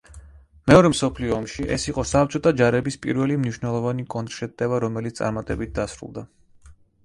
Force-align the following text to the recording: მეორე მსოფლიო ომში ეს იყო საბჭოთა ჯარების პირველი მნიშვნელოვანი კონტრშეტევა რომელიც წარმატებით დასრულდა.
მეორე 0.69 0.89
მსოფლიო 0.93 1.35
ომში 1.39 1.65
ეს 1.75 1.85
იყო 1.91 2.05
საბჭოთა 2.13 2.55
ჯარების 2.63 2.99
პირველი 3.05 3.37
მნიშვნელოვანი 3.43 4.09
კონტრშეტევა 4.17 4.83
რომელიც 4.89 5.23
წარმატებით 5.23 5.81
დასრულდა. 5.81 6.29